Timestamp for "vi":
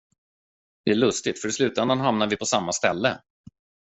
2.29-2.37